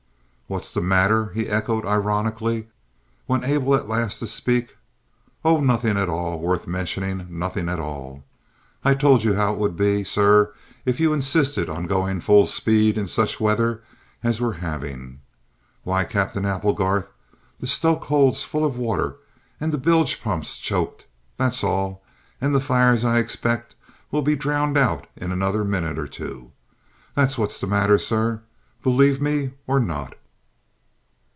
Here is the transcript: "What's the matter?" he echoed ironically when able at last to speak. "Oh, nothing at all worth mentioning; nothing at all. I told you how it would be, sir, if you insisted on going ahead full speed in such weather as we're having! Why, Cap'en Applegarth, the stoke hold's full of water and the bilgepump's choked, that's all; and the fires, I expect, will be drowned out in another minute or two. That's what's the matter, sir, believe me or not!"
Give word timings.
"What's 0.47 0.73
the 0.73 0.81
matter?" 0.81 1.31
he 1.33 1.47
echoed 1.47 1.85
ironically 1.85 2.67
when 3.25 3.45
able 3.45 3.73
at 3.73 3.87
last 3.87 4.19
to 4.19 4.27
speak. 4.27 4.75
"Oh, 5.45 5.61
nothing 5.61 5.97
at 5.97 6.09
all 6.09 6.41
worth 6.41 6.67
mentioning; 6.67 7.25
nothing 7.29 7.69
at 7.69 7.79
all. 7.79 8.25
I 8.83 8.93
told 8.93 9.23
you 9.23 9.33
how 9.35 9.53
it 9.53 9.59
would 9.59 9.77
be, 9.77 10.03
sir, 10.03 10.53
if 10.83 10.99
you 10.99 11.13
insisted 11.13 11.69
on 11.69 11.85
going 11.85 12.09
ahead 12.17 12.23
full 12.23 12.43
speed 12.43 12.97
in 12.97 13.07
such 13.07 13.39
weather 13.39 13.81
as 14.23 14.41
we're 14.41 14.59
having! 14.59 15.21
Why, 15.83 16.03
Cap'en 16.03 16.45
Applegarth, 16.45 17.13
the 17.61 17.65
stoke 17.67 18.03
hold's 18.03 18.43
full 18.43 18.65
of 18.65 18.75
water 18.75 19.19
and 19.57 19.73
the 19.73 19.77
bilgepump's 19.79 20.57
choked, 20.57 21.07
that's 21.37 21.63
all; 21.63 22.03
and 22.41 22.53
the 22.53 22.59
fires, 22.59 23.05
I 23.05 23.19
expect, 23.19 23.73
will 24.11 24.21
be 24.21 24.35
drowned 24.35 24.77
out 24.77 25.07
in 25.15 25.31
another 25.31 25.63
minute 25.63 25.97
or 25.97 26.09
two. 26.09 26.51
That's 27.15 27.37
what's 27.37 27.57
the 27.57 27.67
matter, 27.67 27.97
sir, 27.97 28.41
believe 28.83 29.21
me 29.21 29.51
or 29.65 29.79
not!" 29.79 30.15